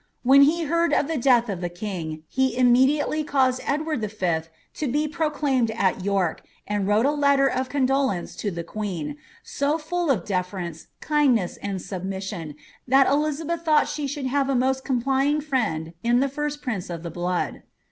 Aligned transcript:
When 0.23 0.41
he 0.41 0.63
heard 0.63 0.93
of 0.95 1.07
the 1.07 1.15
death 1.15 1.47
of 1.47 1.61
the 1.61 1.69
king, 1.69 2.23
he 2.27 2.57
immediately 2.57 3.23
caused 3.23 3.61
fxlward 3.61 4.03
V. 4.43 4.49
to 4.73 4.87
be 4.87 5.07
proclaimed 5.07 5.69
at 5.69 6.03
York, 6.03 6.41
and 6.65 6.87
wrote 6.87 7.05
a 7.05 7.11
letter 7.11 7.45
of 7.47 7.69
condolence' 7.69 8.35
to 8.37 8.49
the 8.49 8.63
queen^ 8.63 9.17
so 9.43 9.77
full 9.77 10.09
of 10.09 10.25
deference, 10.25 10.87
kindness, 11.01 11.57
and 11.57 11.83
submission, 11.83 12.55
tlutt 12.89 13.11
Elizabeth 13.11 13.63
thought 13.63 13.87
she 13.87 14.07
should 14.07 14.25
lutve 14.25 14.49
a 14.49 14.55
most 14.55 14.83
complying 14.83 15.39
friend 15.39 15.93
in 16.01 16.19
the 16.19 16.27
first 16.29 16.63
prince 16.63 16.89
of 16.89 17.03
the 17.03 17.11
blood. 17.11 17.61